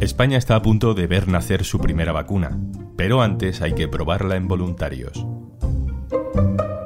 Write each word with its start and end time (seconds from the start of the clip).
España 0.00 0.38
está 0.38 0.56
a 0.56 0.62
punto 0.62 0.94
de 0.94 1.06
ver 1.06 1.28
nacer 1.28 1.64
su 1.64 1.78
primera 1.78 2.12
vacuna, 2.12 2.58
pero 2.96 3.22
antes 3.22 3.62
hay 3.62 3.74
que 3.74 3.88
probarla 3.88 4.36
en 4.36 4.48
voluntarios. 4.48 5.26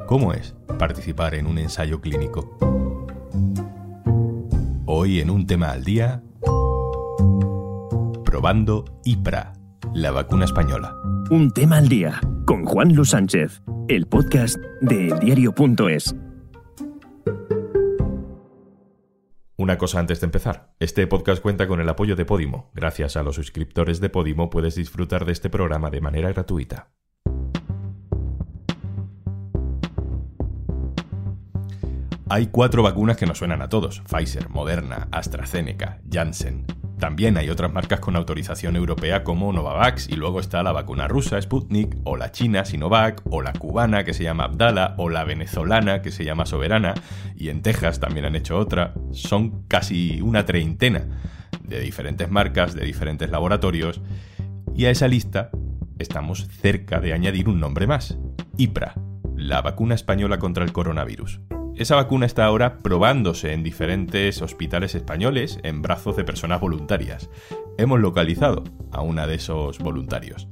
¿Cómo 0.06 0.32
es 0.32 0.54
participar 0.78 1.34
en 1.34 1.46
un 1.46 1.58
ensayo 1.58 2.00
clínico? 2.00 2.56
Hoy 4.86 5.20
en 5.20 5.30
un 5.30 5.46
tema 5.46 5.70
al 5.70 5.84
día, 5.84 6.22
probando 8.24 8.84
IPRA, 9.04 9.52
la 9.94 10.10
vacuna 10.10 10.46
española. 10.46 10.96
Un 11.30 11.50
tema 11.52 11.78
al 11.78 11.88
día 11.88 12.20
con 12.46 12.64
Juan 12.64 12.94
Luis 12.94 13.10
Sánchez, 13.10 13.62
el 13.88 14.06
podcast 14.06 14.56
de 14.80 15.08
eldiario.es. 15.08 16.14
Una 19.60 19.76
cosa 19.76 19.98
antes 19.98 20.22
de 20.22 20.24
empezar. 20.24 20.74
Este 20.80 21.06
podcast 21.06 21.42
cuenta 21.42 21.68
con 21.68 21.82
el 21.82 21.88
apoyo 21.90 22.16
de 22.16 22.24
Podimo. 22.24 22.70
Gracias 22.72 23.18
a 23.18 23.22
los 23.22 23.36
suscriptores 23.36 24.00
de 24.00 24.08
Podimo 24.08 24.48
puedes 24.48 24.74
disfrutar 24.74 25.26
de 25.26 25.32
este 25.32 25.50
programa 25.50 25.90
de 25.90 26.00
manera 26.00 26.32
gratuita. 26.32 26.88
Hay 32.32 32.46
cuatro 32.46 32.84
vacunas 32.84 33.16
que 33.16 33.26
nos 33.26 33.38
suenan 33.38 33.60
a 33.60 33.68
todos. 33.68 34.02
Pfizer, 34.02 34.50
Moderna, 34.50 35.08
AstraZeneca, 35.10 35.98
Janssen. 36.08 36.64
También 36.96 37.36
hay 37.36 37.50
otras 37.50 37.72
marcas 37.72 37.98
con 37.98 38.14
autorización 38.14 38.76
europea 38.76 39.24
como 39.24 39.52
Novavax 39.52 40.08
y 40.08 40.14
luego 40.14 40.38
está 40.38 40.62
la 40.62 40.70
vacuna 40.70 41.08
rusa 41.08 41.42
Sputnik 41.42 41.96
o 42.04 42.16
la 42.16 42.30
china 42.30 42.64
Sinovac 42.64 43.20
o 43.28 43.42
la 43.42 43.52
cubana 43.52 44.04
que 44.04 44.14
se 44.14 44.22
llama 44.22 44.44
Abdala 44.44 44.94
o 44.96 45.08
la 45.08 45.24
venezolana 45.24 46.02
que 46.02 46.12
se 46.12 46.24
llama 46.24 46.46
Soberana 46.46 46.94
y 47.34 47.48
en 47.48 47.62
Texas 47.62 47.98
también 47.98 48.26
han 48.26 48.36
hecho 48.36 48.56
otra. 48.58 48.94
Son 49.10 49.64
casi 49.66 50.20
una 50.20 50.46
treintena 50.46 51.08
de 51.64 51.80
diferentes 51.80 52.30
marcas, 52.30 52.74
de 52.74 52.84
diferentes 52.84 53.28
laboratorios 53.28 54.02
y 54.72 54.84
a 54.84 54.90
esa 54.90 55.08
lista 55.08 55.50
estamos 55.98 56.46
cerca 56.46 57.00
de 57.00 57.12
añadir 57.12 57.48
un 57.48 57.58
nombre 57.58 57.88
más, 57.88 58.18
IPRA, 58.56 58.94
la 59.34 59.62
vacuna 59.62 59.96
española 59.96 60.38
contra 60.38 60.62
el 60.62 60.72
coronavirus. 60.72 61.40
Esa 61.80 61.96
vacuna 61.96 62.26
está 62.26 62.44
ahora 62.44 62.76
probándose 62.76 63.54
en 63.54 63.62
diferentes 63.62 64.42
hospitales 64.42 64.94
españoles 64.94 65.58
en 65.62 65.80
brazos 65.80 66.14
de 66.14 66.24
personas 66.24 66.60
voluntarias. 66.60 67.30
Hemos 67.78 68.00
localizado 68.00 68.64
a 68.92 69.00
una 69.00 69.26
de 69.26 69.36
esos 69.36 69.78
voluntarios. 69.78 70.46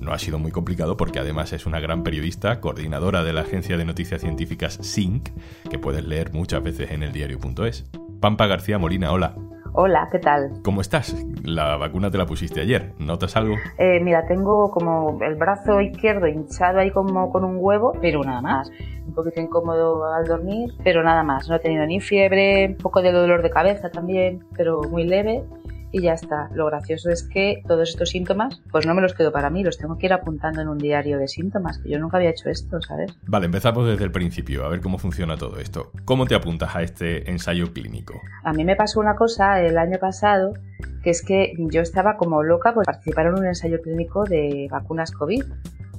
No 0.00 0.14
ha 0.14 0.18
sido 0.18 0.38
muy 0.38 0.52
complicado 0.52 0.96
porque 0.96 1.18
además 1.18 1.52
es 1.52 1.66
una 1.66 1.80
gran 1.80 2.02
periodista, 2.02 2.60
coordinadora 2.62 3.22
de 3.24 3.34
la 3.34 3.42
agencia 3.42 3.76
de 3.76 3.84
noticias 3.84 4.22
científicas 4.22 4.78
SYNC, 4.80 5.28
que 5.68 5.78
puedes 5.78 6.02
leer 6.02 6.32
muchas 6.32 6.62
veces 6.62 6.92
en 6.92 7.02
el 7.02 7.12
diario.es. 7.12 7.84
Pampa 8.18 8.46
García 8.46 8.78
Molina, 8.78 9.12
hola. 9.12 9.34
Hola, 9.72 10.08
¿qué 10.10 10.18
tal? 10.18 10.50
¿Cómo 10.64 10.80
estás? 10.80 11.14
La 11.44 11.76
vacuna 11.76 12.10
te 12.10 12.18
la 12.18 12.26
pusiste 12.26 12.60
ayer. 12.60 12.92
¿Notas 12.98 13.36
algo? 13.36 13.54
Eh, 13.78 14.00
mira, 14.00 14.26
tengo 14.26 14.70
como 14.72 15.18
el 15.22 15.36
brazo 15.36 15.80
izquierdo 15.80 16.26
hinchado 16.26 16.80
ahí 16.80 16.90
como 16.90 17.30
con 17.30 17.44
un 17.44 17.56
huevo, 17.58 17.92
pero 18.00 18.22
nada 18.24 18.40
más. 18.40 18.70
Un 19.06 19.14
poquito 19.14 19.40
incómodo 19.40 20.12
al 20.12 20.26
dormir, 20.26 20.74
pero 20.82 21.04
nada 21.04 21.22
más. 21.22 21.48
No 21.48 21.54
he 21.54 21.60
tenido 21.60 21.86
ni 21.86 22.00
fiebre, 22.00 22.66
un 22.66 22.76
poco 22.78 23.00
de 23.00 23.12
dolor 23.12 23.42
de 23.42 23.50
cabeza 23.50 23.90
también, 23.90 24.44
pero 24.56 24.82
muy 24.90 25.04
leve 25.04 25.44
y 25.92 26.02
ya 26.02 26.12
está. 26.14 26.48
Lo 26.54 26.66
gracioso 26.66 27.10
es 27.10 27.22
que 27.22 27.62
todos 27.66 27.90
estos 27.90 28.10
síntomas, 28.10 28.62
pues 28.70 28.86
no 28.86 28.94
me 28.94 29.02
los 29.02 29.14
quedo 29.14 29.32
para 29.32 29.50
mí, 29.50 29.62
los 29.62 29.78
tengo 29.78 29.98
que 29.98 30.06
ir 30.06 30.12
apuntando 30.12 30.60
en 30.60 30.68
un 30.68 30.78
diario 30.78 31.18
de 31.18 31.28
síntomas, 31.28 31.78
que 31.78 31.90
yo 31.90 31.98
nunca 31.98 32.16
había 32.16 32.30
hecho 32.30 32.48
esto, 32.48 32.80
¿sabes? 32.82 33.16
Vale, 33.26 33.46
empezamos 33.46 33.86
desde 33.86 34.04
el 34.04 34.12
principio, 34.12 34.64
a 34.64 34.68
ver 34.68 34.80
cómo 34.80 34.98
funciona 34.98 35.36
todo 35.36 35.58
esto. 35.58 35.92
¿Cómo 36.04 36.26
te 36.26 36.34
apuntas 36.34 36.74
a 36.74 36.82
este 36.82 37.30
ensayo 37.30 37.72
clínico? 37.72 38.20
A 38.44 38.52
mí 38.52 38.64
me 38.64 38.76
pasó 38.76 39.00
una 39.00 39.16
cosa 39.16 39.60
el 39.60 39.78
año 39.78 39.98
pasado, 39.98 40.54
que 41.02 41.10
es 41.10 41.22
que 41.22 41.54
yo 41.58 41.80
estaba 41.80 42.16
como 42.16 42.42
loca 42.42 42.74
por 42.74 42.84
participar 42.84 43.26
en 43.26 43.34
un 43.34 43.46
ensayo 43.46 43.80
clínico 43.80 44.24
de 44.24 44.68
vacunas 44.70 45.12
COVID. 45.12 45.44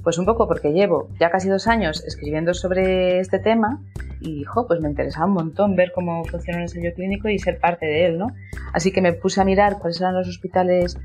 Pues 0.02 0.18
un 0.18 0.26
poco 0.26 0.48
porque 0.48 0.72
llevo 0.72 1.08
ya 1.20 1.30
casi 1.30 1.48
dos 1.48 1.68
años 1.68 2.02
escribiendo 2.04 2.54
sobre 2.54 3.20
este 3.20 3.38
tema 3.38 3.80
y, 4.22 4.44
jo, 4.44 4.66
pues 4.66 4.80
me 4.80 4.88
interesaba 4.88 5.26
un 5.26 5.34
montón 5.34 5.76
ver 5.76 5.92
cómo 5.92 6.24
funciona 6.24 6.58
el 6.58 6.64
ensayo 6.64 6.92
clínico 6.94 7.28
y 7.28 7.38
ser 7.38 7.58
parte 7.58 7.86
de 7.86 8.06
él, 8.06 8.18
¿no? 8.18 8.28
Así 8.72 8.92
que 8.92 9.00
me 9.00 9.12
puse 9.12 9.40
a 9.40 9.44
mirar 9.44 9.78
cuáles 9.78 10.00
eran 10.00 10.14
los 10.14 10.28
hospitales 10.28 10.98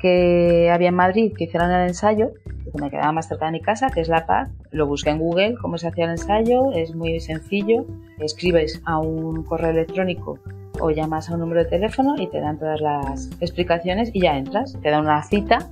que 0.00 0.68
había 0.72 0.88
en 0.88 0.96
Madrid 0.96 1.32
que 1.36 1.44
hicieran 1.44 1.70
el 1.70 1.88
ensayo, 1.88 2.32
que 2.44 2.80
me 2.80 2.90
quedaba 2.90 3.12
más 3.12 3.28
cerca 3.28 3.46
de 3.46 3.52
mi 3.52 3.60
casa, 3.60 3.90
que 3.90 4.00
es 4.00 4.08
La 4.08 4.26
Paz. 4.26 4.50
Lo 4.72 4.86
busqué 4.86 5.10
en 5.10 5.18
Google, 5.18 5.54
cómo 5.60 5.78
se 5.78 5.86
hacía 5.86 6.06
el 6.06 6.10
ensayo, 6.12 6.72
es 6.72 6.94
muy 6.94 7.20
sencillo. 7.20 7.86
Escribes 8.18 8.82
a 8.84 8.98
un 8.98 9.44
correo 9.44 9.70
electrónico 9.70 10.38
o 10.80 10.90
llamas 10.90 11.30
a 11.30 11.34
un 11.34 11.40
número 11.40 11.62
de 11.62 11.70
teléfono 11.70 12.16
y 12.18 12.26
te 12.26 12.40
dan 12.40 12.58
todas 12.58 12.80
las 12.80 13.30
explicaciones 13.40 14.10
y 14.12 14.22
ya 14.22 14.36
entras. 14.36 14.76
Te 14.82 14.90
dan 14.90 15.02
una 15.02 15.22
cita 15.22 15.70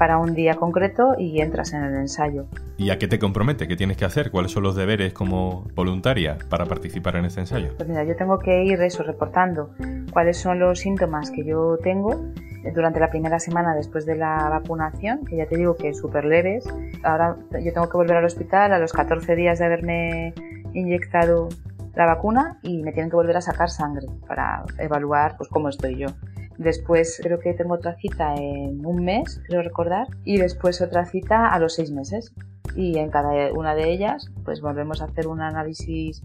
para 0.00 0.16
un 0.16 0.32
día 0.32 0.54
concreto 0.54 1.14
y 1.18 1.42
entras 1.42 1.74
en 1.74 1.84
el 1.84 1.94
ensayo. 1.94 2.46
¿Y 2.78 2.88
a 2.88 2.96
qué 2.96 3.06
te 3.06 3.18
compromete? 3.18 3.68
¿Qué 3.68 3.76
tienes 3.76 3.98
que 3.98 4.06
hacer? 4.06 4.30
¿Cuáles 4.30 4.50
son 4.50 4.62
los 4.62 4.74
deberes 4.74 5.12
como 5.12 5.68
voluntaria 5.74 6.38
para 6.48 6.64
participar 6.64 7.16
en 7.16 7.26
este 7.26 7.40
ensayo? 7.40 7.74
Pues 7.76 7.86
mira, 7.86 8.04
yo 8.04 8.16
tengo 8.16 8.38
que 8.38 8.64
ir 8.64 8.80
eso, 8.80 9.02
reportando 9.02 9.74
cuáles 10.10 10.38
son 10.38 10.58
los 10.58 10.78
síntomas 10.78 11.30
que 11.30 11.44
yo 11.44 11.76
tengo 11.82 12.18
durante 12.74 12.98
la 12.98 13.10
primera 13.10 13.38
semana 13.38 13.74
después 13.74 14.06
de 14.06 14.16
la 14.16 14.48
vacunación, 14.48 15.26
que 15.26 15.36
ya 15.36 15.44
te 15.44 15.58
digo 15.58 15.76
que 15.76 15.92
súper 15.92 16.24
leves. 16.24 16.66
Ahora 17.02 17.36
yo 17.62 17.70
tengo 17.70 17.90
que 17.90 17.98
volver 17.98 18.16
al 18.16 18.24
hospital 18.24 18.72
a 18.72 18.78
los 18.78 18.94
14 18.94 19.36
días 19.36 19.58
de 19.58 19.66
haberme 19.66 20.32
inyectado 20.72 21.50
la 21.94 22.06
vacuna 22.06 22.58
y 22.62 22.82
me 22.82 22.92
tienen 22.92 23.10
que 23.10 23.16
volver 23.16 23.36
a 23.36 23.42
sacar 23.42 23.68
sangre 23.68 24.06
para 24.26 24.64
evaluar 24.78 25.36
pues 25.36 25.50
cómo 25.50 25.68
estoy 25.68 25.96
yo. 25.96 26.06
Después 26.60 27.18
creo 27.22 27.38
que 27.38 27.54
tengo 27.54 27.72
otra 27.72 27.96
cita 27.96 28.34
en 28.34 28.84
un 28.84 29.02
mes, 29.02 29.40
creo 29.48 29.62
recordar, 29.62 30.08
y 30.24 30.36
después 30.36 30.82
otra 30.82 31.06
cita 31.06 31.48
a 31.48 31.58
los 31.58 31.76
seis 31.76 31.90
meses. 31.90 32.34
Y 32.76 32.98
en 32.98 33.08
cada 33.08 33.50
una 33.54 33.74
de 33.74 33.90
ellas, 33.90 34.30
pues 34.44 34.60
volvemos 34.60 35.00
a 35.00 35.06
hacer 35.06 35.26
un 35.26 35.40
análisis 35.40 36.22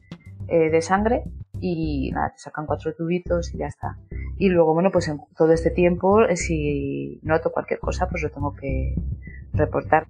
eh, 0.50 0.70
de 0.70 0.82
sangre 0.82 1.24
y 1.62 2.12
nada, 2.12 2.34
te 2.34 2.40
sacan 2.40 2.66
cuatro 2.66 2.94
tubitos 2.94 3.54
y 3.54 3.60
ya 3.60 3.68
está. 3.68 3.98
Y 4.38 4.50
luego, 4.50 4.74
bueno, 4.74 4.92
pues 4.92 5.08
en 5.08 5.22
todo 5.38 5.54
este 5.54 5.70
tiempo, 5.70 6.26
eh, 6.26 6.36
si 6.36 7.18
noto 7.24 7.54
cualquier 7.54 7.80
cosa, 7.80 8.10
pues 8.10 8.22
lo 8.22 8.30
tengo 8.30 8.54
que 8.56 8.94
reportar. 9.54 10.06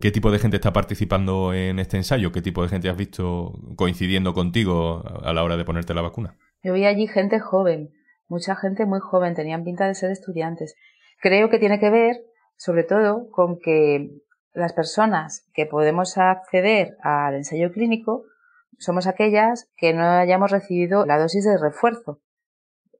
¿Qué 0.00 0.10
tipo 0.10 0.30
de 0.30 0.38
gente 0.38 0.56
está 0.56 0.72
participando 0.72 1.52
en 1.52 1.78
este 1.78 1.98
ensayo? 1.98 2.32
¿Qué 2.32 2.40
tipo 2.40 2.62
de 2.62 2.70
gente 2.70 2.88
has 2.88 2.96
visto 2.96 3.52
coincidiendo 3.76 4.32
contigo 4.32 5.02
a 5.22 5.34
la 5.34 5.44
hora 5.44 5.58
de 5.58 5.66
ponerte 5.66 5.92
la 5.92 6.00
vacuna? 6.00 6.38
Yo 6.62 6.72
vi 6.72 6.86
allí 6.86 7.06
gente 7.06 7.40
joven, 7.40 7.90
mucha 8.28 8.54
gente 8.56 8.86
muy 8.86 9.00
joven, 9.00 9.34
tenían 9.34 9.64
pinta 9.64 9.86
de 9.86 9.94
ser 9.94 10.10
estudiantes. 10.10 10.74
Creo 11.20 11.50
que 11.50 11.58
tiene 11.58 11.80
que 11.80 11.90
ver, 11.90 12.16
sobre 12.56 12.84
todo, 12.84 13.30
con 13.30 13.58
que 13.58 14.10
las 14.52 14.72
personas 14.72 15.46
que 15.52 15.66
podemos 15.66 16.16
acceder 16.18 16.96
al 17.02 17.34
ensayo 17.34 17.72
clínico 17.72 18.24
somos 18.78 19.06
aquellas 19.06 19.68
que 19.76 19.92
no 19.92 20.04
hayamos 20.04 20.50
recibido 20.50 21.04
la 21.04 21.18
dosis 21.18 21.44
de 21.44 21.58
refuerzo. 21.58 22.20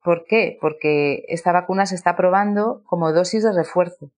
¿Por 0.03 0.25
qué? 0.25 0.59
Porque 0.61 1.25
esta 1.29 1.53
vacuna 1.53 1.87
se 1.87 1.95
está 1.95 2.17
probando 2.17 2.83
como 2.85 3.13
dosis 3.13 3.45
de 3.45 3.53
refuerzo. 3.53 4.11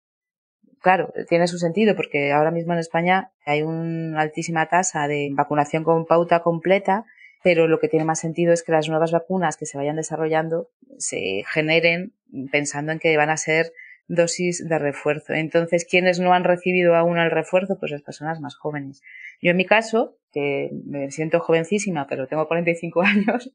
Claro, 0.80 1.12
tiene 1.28 1.46
su 1.46 1.58
sentido 1.58 1.94
porque 1.94 2.32
ahora 2.32 2.50
mismo 2.50 2.72
en 2.72 2.78
España 2.78 3.32
hay 3.44 3.62
una 3.62 4.22
altísima 4.22 4.66
tasa 4.66 5.08
de 5.08 5.28
vacunación 5.32 5.84
con 5.84 6.06
pauta 6.06 6.40
completa 6.42 7.04
pero 7.42 7.68
lo 7.68 7.78
que 7.78 7.88
tiene 7.88 8.04
más 8.04 8.20
sentido 8.20 8.52
es 8.52 8.62
que 8.62 8.72
las 8.72 8.88
nuevas 8.88 9.12
vacunas 9.12 9.56
que 9.56 9.66
se 9.66 9.78
vayan 9.78 9.96
desarrollando 9.96 10.68
se 11.00 11.42
generen 11.52 12.12
pensando 12.52 12.92
en 12.92 12.98
que 12.98 13.16
van 13.16 13.30
a 13.30 13.36
ser 13.36 13.72
dosis 14.06 14.68
de 14.68 14.78
refuerzo. 14.78 15.34
Entonces, 15.34 15.84
¿quiénes 15.84 16.18
no 16.20 16.32
han 16.32 16.44
recibido 16.44 16.94
aún 16.94 17.18
el 17.18 17.30
refuerzo? 17.30 17.78
Pues 17.78 17.92
las 17.92 18.02
personas 18.02 18.40
más 18.40 18.56
jóvenes. 18.56 19.02
Yo 19.40 19.50
en 19.52 19.56
mi 19.56 19.64
caso, 19.64 20.16
que 20.32 20.70
me 20.84 21.10
siento 21.10 21.40
jovencísima, 21.40 22.06
pero 22.08 22.26
tengo 22.26 22.46
45 22.46 23.02
años, 23.02 23.52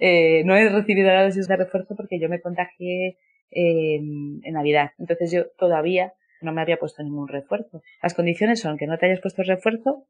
eh, 0.00 0.42
no 0.44 0.56
he 0.56 0.68
recibido 0.68 1.08
la 1.08 1.24
dosis 1.24 1.48
de 1.48 1.56
refuerzo 1.56 1.94
porque 1.96 2.18
yo 2.18 2.28
me 2.28 2.40
contagié 2.40 3.18
en 3.50 4.52
Navidad. 4.52 4.90
Entonces 4.98 5.30
yo 5.30 5.46
todavía 5.58 6.12
no 6.42 6.52
me 6.52 6.60
había 6.60 6.78
puesto 6.78 7.02
ningún 7.02 7.28
refuerzo. 7.28 7.82
Las 8.02 8.14
condiciones 8.14 8.60
son 8.60 8.76
que 8.76 8.86
no 8.86 8.98
te 8.98 9.06
hayas 9.06 9.20
puesto 9.20 9.42
refuerzo 9.42 10.06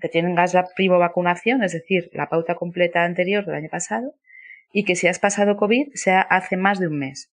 que 0.00 0.08
tengas 0.08 0.54
la 0.54 0.66
primo 0.74 0.98
vacunación, 0.98 1.62
es 1.62 1.72
decir, 1.72 2.10
la 2.12 2.28
pauta 2.28 2.54
completa 2.54 3.04
anterior 3.04 3.44
del 3.44 3.54
año 3.54 3.68
pasado, 3.70 4.14
y 4.74 4.84
que 4.84 4.96
si 4.96 5.06
has 5.06 5.20
pasado 5.20 5.56
COVID 5.56 5.92
sea 5.94 6.20
hace 6.20 6.56
más 6.56 6.80
de 6.80 6.88
un 6.88 6.98
mes. 6.98 7.32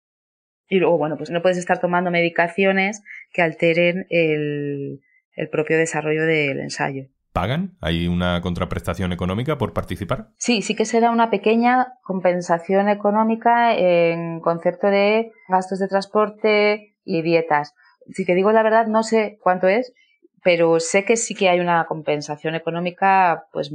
Y 0.68 0.78
luego, 0.78 0.96
bueno, 0.96 1.18
pues 1.18 1.30
no 1.30 1.42
puedes 1.42 1.58
estar 1.58 1.80
tomando 1.80 2.12
medicaciones 2.12 3.02
que 3.32 3.42
alteren 3.42 4.06
el, 4.08 5.00
el 5.32 5.48
propio 5.50 5.76
desarrollo 5.76 6.24
del 6.24 6.60
ensayo. 6.60 7.08
¿Pagan? 7.32 7.76
¿Hay 7.80 8.06
una 8.06 8.40
contraprestación 8.40 9.12
económica 9.12 9.58
por 9.58 9.72
participar? 9.72 10.28
Sí, 10.38 10.62
sí 10.62 10.76
que 10.76 10.84
se 10.84 11.00
da 11.00 11.10
una 11.10 11.30
pequeña 11.30 11.94
compensación 12.04 12.88
económica 12.88 13.76
en 13.76 14.38
concepto 14.38 14.86
de 14.86 15.32
gastos 15.48 15.80
de 15.80 15.88
transporte 15.88 16.94
y 17.04 17.22
dietas. 17.22 17.74
Si 18.12 18.24
te 18.24 18.36
digo 18.36 18.52
la 18.52 18.62
verdad, 18.62 18.86
no 18.86 19.02
sé 19.02 19.38
cuánto 19.42 19.66
es, 19.66 19.92
pero 20.44 20.78
sé 20.78 21.04
que 21.04 21.16
sí 21.16 21.34
que 21.34 21.48
hay 21.48 21.58
una 21.58 21.84
compensación 21.86 22.54
económica, 22.54 23.46
pues 23.52 23.72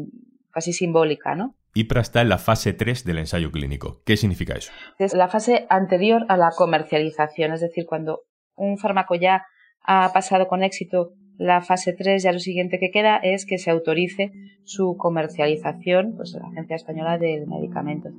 casi 0.52 0.74
simbólica, 0.74 1.36
¿no? 1.36 1.56
IPRA 1.74 2.02
está 2.02 2.22
en 2.22 2.30
la 2.30 2.38
fase 2.38 2.74
3 2.74 3.06
del 3.06 3.20
ensayo 3.20 3.52
clínico. 3.52 4.02
¿Qué 4.06 4.18
significa 4.18 4.54
eso? 4.54 4.72
Es 4.98 5.14
la 5.14 5.28
fase 5.28 5.68
anterior 5.70 6.26
a 6.30 6.38
la 6.38 6.52
comercialización, 6.56 7.54
es 7.54 7.62
decir, 7.62 7.86
cuando 7.86 8.24
un 8.56 8.78
fármaco 8.78 9.16
ya 9.16 9.46
ha 9.84 10.12
pasado 10.12 10.48
con 10.48 10.64
éxito 10.64 11.14
la 11.38 11.62
fase 11.62 11.94
3, 11.94 12.22
ya 12.22 12.34
lo 12.34 12.40
siguiente 12.40 12.80
que 12.80 12.92
queda 12.92 13.18
es 13.18 13.46
que 13.46 13.58
se 13.58 13.72
autorice 13.72 14.32
su 14.66 14.98
comercialización 14.98 16.16
pues, 16.18 16.34
la 16.34 16.48
Agencia 16.48 16.76
Española 16.76 17.18
del 17.18 17.48
Medicamento. 17.48 18.10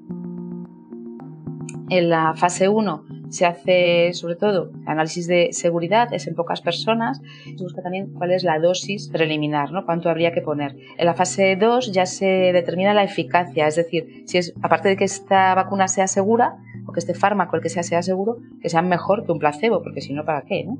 En 1.90 2.08
la 2.08 2.34
fase 2.34 2.68
1 2.68 3.19
se 3.30 3.46
hace 3.46 4.12
sobre 4.12 4.36
todo 4.36 4.70
análisis 4.86 5.26
de 5.26 5.48
seguridad, 5.52 6.12
es 6.12 6.26
en 6.26 6.34
pocas 6.34 6.60
personas, 6.60 7.22
se 7.44 7.62
busca 7.62 7.82
también 7.82 8.12
cuál 8.12 8.32
es 8.32 8.44
la 8.44 8.58
dosis 8.58 9.08
preliminar, 9.08 9.72
¿no? 9.72 9.86
cuánto 9.86 10.10
habría 10.10 10.32
que 10.32 10.42
poner. 10.42 10.76
En 10.98 11.06
la 11.06 11.14
fase 11.14 11.56
2 11.56 11.92
ya 11.92 12.06
se 12.06 12.26
determina 12.26 12.92
la 12.92 13.04
eficacia, 13.04 13.66
es 13.66 13.76
decir, 13.76 14.24
si 14.26 14.38
es, 14.38 14.52
aparte 14.62 14.88
de 14.88 14.96
que 14.96 15.04
esta 15.04 15.54
vacuna 15.54 15.88
sea 15.88 16.06
segura, 16.06 16.58
o 16.86 16.92
que 16.92 17.00
este 17.00 17.14
fármaco, 17.14 17.56
el 17.56 17.62
que 17.62 17.68
sea, 17.68 17.82
sea 17.82 18.02
seguro, 18.02 18.38
que 18.60 18.68
sea 18.68 18.82
mejor 18.82 19.24
que 19.24 19.32
un 19.32 19.38
placebo, 19.38 19.82
porque 19.82 20.00
si 20.00 20.12
no, 20.12 20.24
¿para 20.24 20.42
qué? 20.42 20.64
¿no? 20.64 20.78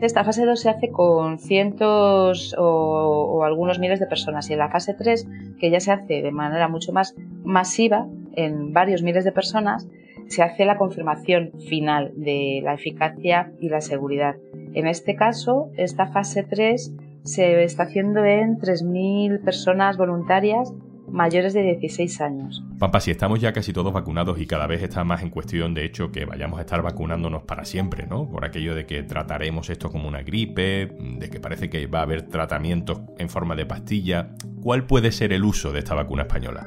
Esta 0.00 0.24
fase 0.24 0.46
2 0.46 0.58
se 0.58 0.70
hace 0.70 0.88
con 0.90 1.38
cientos 1.38 2.54
o, 2.58 2.64
o 2.64 3.44
algunos 3.44 3.78
miles 3.78 4.00
de 4.00 4.06
personas 4.06 4.48
y 4.48 4.54
en 4.54 4.60
la 4.60 4.70
fase 4.70 4.94
3, 4.94 5.28
que 5.58 5.70
ya 5.70 5.80
se 5.80 5.92
hace 5.92 6.22
de 6.22 6.30
manera 6.30 6.68
mucho 6.68 6.92
más 6.92 7.14
masiva, 7.44 8.06
en 8.36 8.72
varios 8.72 9.02
miles 9.02 9.24
de 9.24 9.32
personas, 9.32 9.86
se 10.30 10.42
hace 10.42 10.64
la 10.64 10.78
confirmación 10.78 11.50
final 11.68 12.12
de 12.16 12.60
la 12.62 12.74
eficacia 12.74 13.52
y 13.60 13.68
la 13.68 13.80
seguridad. 13.80 14.36
En 14.74 14.86
este 14.86 15.16
caso, 15.16 15.70
esta 15.76 16.06
fase 16.06 16.44
3 16.44 16.94
se 17.24 17.64
está 17.64 17.82
haciendo 17.82 18.24
en 18.24 18.56
3.000 18.58 19.44
personas 19.44 19.96
voluntarias 19.96 20.72
mayores 21.08 21.52
de 21.52 21.62
16 21.62 22.20
años. 22.20 22.62
Pampa, 22.78 23.00
si 23.00 23.10
estamos 23.10 23.40
ya 23.40 23.52
casi 23.52 23.72
todos 23.72 23.92
vacunados 23.92 24.40
y 24.40 24.46
cada 24.46 24.68
vez 24.68 24.84
está 24.84 25.02
más 25.02 25.24
en 25.24 25.30
cuestión, 25.30 25.74
de 25.74 25.84
hecho, 25.84 26.12
que 26.12 26.24
vayamos 26.24 26.60
a 26.60 26.62
estar 26.62 26.80
vacunándonos 26.80 27.42
para 27.42 27.64
siempre, 27.64 28.06
¿no? 28.06 28.30
Por 28.30 28.44
aquello 28.44 28.76
de 28.76 28.86
que 28.86 29.02
trataremos 29.02 29.68
esto 29.68 29.90
como 29.90 30.06
una 30.06 30.22
gripe, 30.22 30.92
de 31.18 31.28
que 31.28 31.40
parece 31.40 31.68
que 31.68 31.88
va 31.88 31.98
a 31.98 32.02
haber 32.02 32.28
tratamientos 32.28 33.00
en 33.18 33.28
forma 33.28 33.56
de 33.56 33.66
pastilla. 33.66 34.30
¿Cuál 34.62 34.86
puede 34.86 35.10
ser 35.10 35.32
el 35.32 35.44
uso 35.44 35.72
de 35.72 35.80
esta 35.80 35.96
vacuna 35.96 36.22
española? 36.22 36.64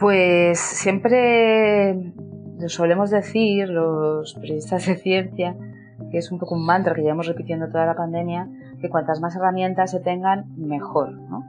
Pues 0.00 0.58
siempre 0.58 2.12
solemos 2.66 3.10
decir 3.10 3.68
los 3.68 4.34
periodistas 4.34 4.86
de 4.86 4.96
ciencia, 4.96 5.56
que 6.10 6.18
es 6.18 6.30
un 6.30 6.38
poco 6.38 6.54
un 6.54 6.64
mantra 6.64 6.94
que 6.94 7.02
llevamos 7.02 7.26
repitiendo 7.26 7.68
toda 7.68 7.86
la 7.86 7.94
pandemia, 7.94 8.48
que 8.80 8.88
cuantas 8.88 9.20
más 9.20 9.36
herramientas 9.36 9.90
se 9.90 10.00
tengan, 10.00 10.46
mejor. 10.56 11.12
¿no? 11.12 11.44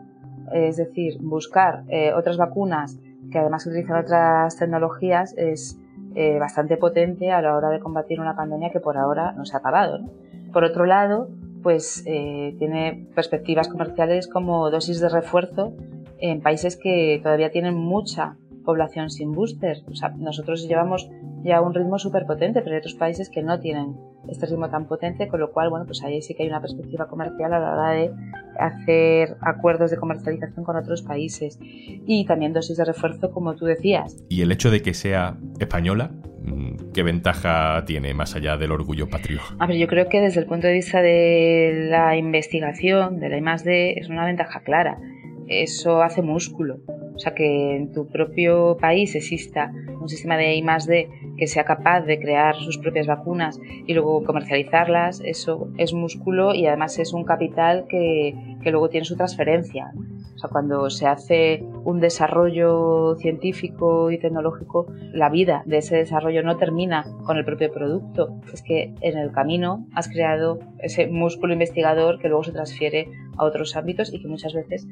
Es 0.54 0.78
decir, 0.78 1.18
buscar 1.22 1.84
eh, 1.88 2.14
otras 2.14 2.38
vacunas 2.38 3.00
que 3.32 3.40
además 3.40 3.66
utilizan 3.66 3.98
otras 3.98 4.56
tecnologías 4.58 5.34
es 5.38 5.80
eh, 6.16 6.38
bastante 6.40 6.78
potente 6.78 7.32
a 7.32 7.42
la 7.42 7.56
hora 7.56 7.70
de 7.70 7.80
combatir 7.80 8.20
una 8.20 8.36
pandemia 8.36 8.70
que 8.72 8.80
por 8.80 8.98
ahora 8.98 9.34
no 9.34 9.46
se 9.46 9.56
ha 9.56 9.60
acabado. 9.60 10.00
¿no? 10.00 10.10
Por 10.54 10.64
otro 10.64 10.86
lado, 10.86 11.30
pues 11.64 12.04
eh, 12.06 12.56
tiene 12.60 13.08
perspectivas 13.16 13.68
comerciales 13.68 14.28
como 14.28 14.70
dosis 14.70 15.00
de 15.00 15.10
refuerzo 15.10 15.74
en 16.20 16.42
países 16.42 16.78
que 16.78 17.20
todavía 17.22 17.52
tienen 17.52 17.76
mucha 17.76 18.38
población 18.66 19.10
sin 19.10 19.32
booster. 19.32 19.84
O 19.90 19.96
sea, 19.96 20.10
nosotros 20.10 20.68
llevamos 20.68 21.10
ya 21.44 21.62
un 21.62 21.74
ritmo 21.74 22.00
súper 22.00 22.26
potente, 22.26 22.62
pero 22.62 22.74
hay 22.74 22.80
otros 22.80 22.96
países 22.96 23.30
que 23.30 23.44
no 23.44 23.60
tienen 23.60 23.96
este 24.28 24.48
ritmo 24.48 24.70
tan 24.70 24.88
potente, 24.88 25.28
con 25.28 25.40
lo 25.40 25.52
cual, 25.52 25.70
bueno, 25.70 25.86
pues 25.86 26.04
ahí 26.04 26.22
sí 26.22 26.34
que 26.34 26.44
hay 26.44 26.50
una 26.50 26.62
perspectiva 26.62 27.08
comercial 27.08 27.54
a 27.54 27.60
la 27.60 27.72
hora 27.72 27.90
de 27.92 28.12
hacer 28.60 29.38
acuerdos 29.42 29.92
de 29.92 29.98
comercialización 29.98 30.66
con 30.66 30.76
otros 30.76 31.04
países. 31.04 31.60
Y 31.62 32.26
también 32.26 32.54
dosis 32.54 32.78
de 32.78 32.86
refuerzo, 32.86 33.32
como 33.32 33.56
tú 33.56 33.66
decías. 33.66 34.18
¿Y 34.30 34.42
el 34.42 34.52
hecho 34.52 34.72
de 34.72 34.82
que 34.82 34.94
sea 34.94 35.38
española? 35.60 36.12
Mm, 36.44 36.92
¿Qué 36.94 37.04
ventaja 37.04 37.84
tiene 37.86 38.14
más 38.14 38.36
allá 38.36 38.58
del 38.58 38.72
orgullo 38.72 39.10
patrio? 39.10 39.42
A 39.60 39.68
ver, 39.68 39.78
yo 39.78 39.88
creo 39.88 40.10
que 40.10 40.22
desde 40.22 40.42
el 40.42 40.48
punto 40.48 40.68
de 40.68 40.74
vista 40.74 41.02
de 41.02 41.88
la 41.90 42.16
investigación, 42.16 43.20
de 43.20 43.30
la 43.30 43.38
I+D, 43.38 44.00
es 44.00 44.10
una 44.10 44.26
ventaja 44.26 44.62
clara. 44.62 45.00
Eso 45.48 46.02
hace 46.02 46.22
músculo. 46.22 46.80
O 47.16 47.20
sea, 47.20 47.34
que 47.34 47.78
en 47.78 47.94
tu 47.94 48.08
propio 48.08 48.78
país 48.80 49.16
exista 49.16 49.72
un 50.02 50.10
sistema 50.10 50.36
de 50.38 50.56
I+D 50.56 51.10
que 51.38 51.48
sea 51.48 51.64
capaz 51.64 52.02
de 52.02 52.20
crear 52.20 52.56
sus 52.56 52.78
propias 52.78 53.08
vacunas 53.08 53.60
y 53.88 53.94
luego 53.94 54.24
comercializarlas, 54.24 55.22
eso 55.24 55.70
es 55.78 55.94
músculo 55.94 56.54
y 56.54 56.68
además 56.68 57.00
es 57.00 57.14
un 57.14 57.24
capital 57.24 57.86
que, 57.90 58.36
que 58.62 58.72
luego 58.72 58.90
tiene 58.90 59.06
su 59.06 59.16
transferencia. 59.16 59.94
O 60.36 60.38
sea, 60.38 60.50
cuando 60.50 60.90
se 60.90 61.08
hace 61.08 61.64
un 61.86 62.02
desarrollo 62.02 63.16
científico 63.16 64.12
y 64.12 64.18
tecnológico, 64.18 64.88
la 65.14 65.30
vida 65.30 65.64
de 65.66 65.78
ese 65.78 65.96
desarrollo 65.96 66.44
no 66.44 66.58
termina 66.58 67.06
con 67.26 67.38
el 67.38 67.46
propio 67.46 67.72
producto. 67.72 68.36
Es 68.52 68.62
que 68.62 68.94
en 69.00 69.18
el 69.18 69.32
camino 69.32 69.88
has 69.96 70.10
creado 70.10 70.60
ese 70.80 71.08
músculo 71.08 71.54
investigador 71.54 72.20
que 72.20 72.28
luego 72.28 72.44
se 72.44 72.52
transfiere 72.52 73.08
a 73.38 73.46
otros 73.46 73.78
ámbitos 73.78 74.14
y 74.14 74.22
que 74.22 74.28
muchas 74.28 74.54
veces 74.54 74.86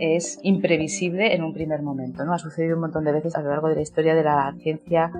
es 0.00 0.40
imprevisible 0.42 1.34
en 1.34 1.44
un 1.44 1.52
primer 1.52 1.82
momento. 1.82 2.24
¿no? 2.24 2.32
Ha 2.32 2.38
sucedido 2.38 2.74
un 2.74 2.82
montón 2.82 3.04
de 3.04 3.12
veces 3.12 3.36
a 3.36 3.42
lo 3.42 3.50
largo 3.50 3.68
de 3.68 3.76
la 3.76 3.82
historia 3.82 4.14
de 4.14 4.24
la 4.24 4.54
ciencia 4.60 5.12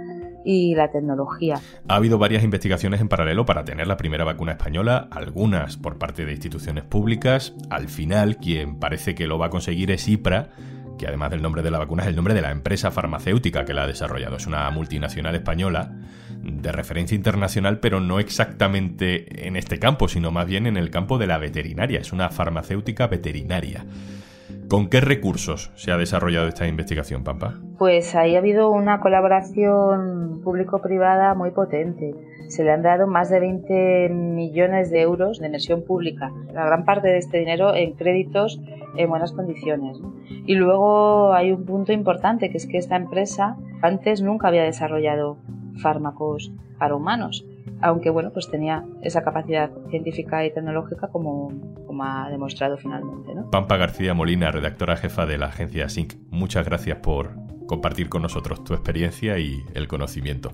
y 0.45 0.75
la 0.75 0.91
tecnología. 0.91 1.61
Ha 1.89 1.95
habido 1.97 2.19
varias 2.19 2.43
investigaciones 2.43 3.01
en 3.01 3.09
paralelo 3.09 3.45
para 3.45 3.65
tener 3.65 3.87
la 3.87 3.97
primera 3.97 4.25
vacuna 4.25 4.53
española, 4.53 5.09
algunas 5.11 5.77
por 5.77 5.99
parte 5.99 6.25
de 6.25 6.33
instituciones 6.33 6.85
públicas. 6.85 7.55
Al 7.69 7.89
final, 7.89 8.39
quien 8.39 8.79
parece 8.79 9.15
que 9.15 9.27
lo 9.27 9.39
va 9.39 9.47
a 9.47 9.51
conseguir 9.51 9.91
es 9.91 10.09
IPRA, 10.09 10.49
que 10.99 11.07
además 11.07 11.31
del 11.31 11.43
nombre 11.43 11.63
de 11.63 11.71
la 11.71 11.79
vacuna 11.79 12.03
es 12.03 12.09
el 12.09 12.17
nombre 12.17 12.35
de 12.35 12.43
la 12.43 12.51
empresa 12.51 12.91
farmacéutica 12.91 13.65
que 13.65 13.75
la 13.75 13.83
ha 13.83 13.87
desarrollado. 13.87 14.37
Es 14.37 14.47
una 14.47 14.71
multinacional 14.71 15.35
española 15.35 15.93
de 16.43 16.73
referencia 16.73 17.15
internacional, 17.15 17.81
pero 17.81 18.01
no 18.01 18.19
exactamente 18.19 19.47
en 19.47 19.57
este 19.57 19.79
campo, 19.79 20.09
sino 20.09 20.31
más 20.31 20.47
bien 20.47 20.67
en 20.67 20.77
el 20.77 20.91
campo 20.91 21.19
de 21.19 21.27
la 21.27 21.39
veterinaria. 21.39 22.01
Es 22.01 22.13
una 22.13 22.31
farmacéutica 22.31 23.07
veterinaria. 23.07 23.85
¿Con 24.69 24.89
qué 24.89 25.01
recursos 25.01 25.73
se 25.75 25.91
ha 25.91 25.97
desarrollado 25.97 26.47
esta 26.47 26.67
investigación, 26.67 27.25
Pampa? 27.25 27.59
Pues 27.79 28.15
ahí 28.15 28.37
ha 28.37 28.39
habido 28.39 28.71
una 28.71 29.01
colaboración 29.01 30.41
público-privada 30.45 31.35
muy 31.35 31.51
potente. 31.51 32.15
Se 32.49 32.63
le 32.63 32.73
han 32.73 32.83
dado 32.83 33.07
más 33.07 33.31
de 33.31 33.41
20 33.41 34.09
millones 34.11 34.91
de 34.91 35.01
euros 35.01 35.39
de 35.39 35.47
inversión 35.47 35.83
pública. 35.83 36.31
La 36.53 36.67
gran 36.67 36.85
parte 36.85 37.09
de 37.09 37.19
este 37.19 37.39
dinero 37.39 37.75
en 37.75 37.95
créditos 37.95 38.61
en 38.97 39.09
buenas 39.09 39.33
condiciones. 39.33 39.99
Y 40.47 40.55
luego 40.55 41.33
hay 41.33 41.53
un 41.53 41.65
punto 41.65 41.93
importante, 41.93 42.51
que 42.51 42.57
es 42.57 42.67
que 42.67 42.79
esta 42.79 42.97
empresa 42.97 43.57
antes 43.83 44.23
nunca 44.23 44.49
había 44.49 44.65
desarrollado 44.65 45.39
fármacos 45.81 46.53
para 46.79 46.95
humanos 46.95 47.45
aunque 47.83 48.11
bueno, 48.11 48.31
pues 48.33 48.51
tenía 48.51 48.85
esa 49.03 49.23
capacidad 49.23 49.71
científica 49.91 50.45
y 50.45 50.53
tecnológica 50.53 51.09
como, 51.09 51.49
como 51.87 52.05
ha 52.05 52.29
demostrado 52.31 52.77
finalmente. 52.77 53.35
¿no? 53.35 53.51
Pampa 53.51 53.77
García 53.77 54.15
Molina, 54.15 54.51
redactora 54.51 54.97
jefa 54.97 55.27
de 55.27 55.39
la 55.39 55.47
agencia 55.47 55.89
SYNC, 55.89 56.15
muchas 56.31 56.65
gracias 56.65 56.99
por 56.99 57.35
compartir 57.67 58.09
con 58.09 58.23
nosotros 58.23 58.65
tu 58.65 58.75
experiencia 58.75 59.39
y 59.39 59.65
el 59.75 59.87
conocimiento. 59.87 60.53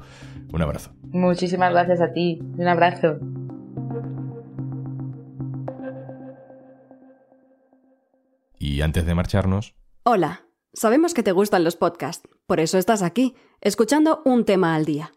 Un 0.52 0.62
abrazo. 0.62 0.92
Muchísimas 1.04 1.72
gracias 1.72 2.00
a 2.00 2.12
ti. 2.12 2.40
Un 2.58 2.68
abrazo. 2.68 3.18
Y 8.58 8.82
antes 8.82 9.06
de 9.06 9.14
marcharnos... 9.14 9.74
Hola, 10.02 10.42
sabemos 10.72 11.14
que 11.14 11.22
te 11.22 11.32
gustan 11.32 11.64
los 11.64 11.76
podcasts, 11.76 12.28
por 12.46 12.60
eso 12.60 12.78
estás 12.78 13.02
aquí, 13.02 13.34
escuchando 13.60 14.22
un 14.24 14.44
tema 14.44 14.74
al 14.74 14.84
día. 14.84 15.10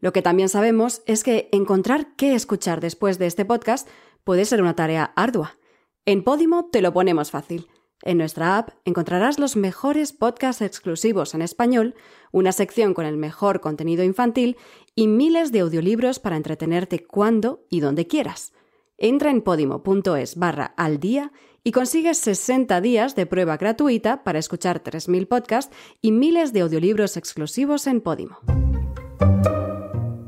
Lo 0.00 0.12
que 0.12 0.22
también 0.22 0.48
sabemos 0.48 1.02
es 1.06 1.24
que 1.24 1.48
encontrar 1.52 2.14
qué 2.16 2.34
escuchar 2.34 2.80
después 2.80 3.18
de 3.18 3.26
este 3.26 3.44
podcast 3.44 3.88
puede 4.24 4.44
ser 4.44 4.60
una 4.60 4.76
tarea 4.76 5.12
ardua. 5.16 5.58
En 6.04 6.22
Podimo 6.22 6.68
te 6.70 6.82
lo 6.82 6.92
ponemos 6.92 7.30
fácil. 7.30 7.68
En 8.02 8.18
nuestra 8.18 8.58
app 8.58 8.70
encontrarás 8.84 9.38
los 9.38 9.56
mejores 9.56 10.12
podcasts 10.12 10.60
exclusivos 10.60 11.34
en 11.34 11.40
español, 11.40 11.94
una 12.32 12.52
sección 12.52 12.92
con 12.92 13.06
el 13.06 13.16
mejor 13.16 13.60
contenido 13.60 14.04
infantil 14.04 14.58
y 14.94 15.08
miles 15.08 15.52
de 15.52 15.60
audiolibros 15.60 16.18
para 16.18 16.36
entretenerte 16.36 17.04
cuando 17.04 17.64
y 17.70 17.80
donde 17.80 18.06
quieras. 18.06 18.52
Entra 18.98 19.30
en 19.30 19.40
podimo.es 19.40 20.36
barra 20.36 20.66
al 20.76 21.00
día 21.00 21.32
y 21.64 21.72
consigues 21.72 22.18
60 22.18 22.80
días 22.82 23.16
de 23.16 23.24
prueba 23.24 23.56
gratuita 23.56 24.22
para 24.22 24.38
escuchar 24.38 24.82
3.000 24.82 25.26
podcasts 25.26 25.74
y 26.02 26.12
miles 26.12 26.52
de 26.52 26.60
audiolibros 26.60 27.16
exclusivos 27.16 27.86
en 27.86 28.02
Podimo. 28.02 28.38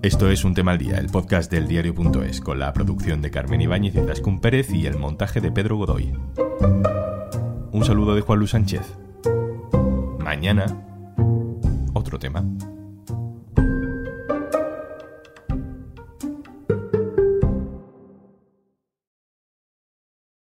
Esto 0.07 0.31
es 0.31 0.45
Un 0.45 0.55
Tema 0.55 0.71
al 0.71 0.79
Día, 0.79 0.99
el 0.99 1.09
podcast 1.09 1.51
del 1.51 1.67
diario.es, 1.67 2.41
con 2.41 2.61
la 2.61 2.73
producción 2.73 3.21
de 3.23 3.33
Carmen 3.33 3.61
Ibáñez 3.61 3.97
y 3.97 4.01
Dascun 4.03 4.39
Pérez 4.39 4.71
y 4.71 4.87
el 4.87 4.97
montaje 4.97 5.41
de 5.41 5.51
Pedro 5.51 5.79
Godoy. 5.79 6.17
Un 7.73 7.85
saludo 7.85 8.15
de 8.15 8.21
Juan 8.21 8.39
Luis 8.39 8.53
Sánchez. 8.53 8.83
Mañana, 10.21 10.67
otro 11.93 12.21
tema. 12.21 12.45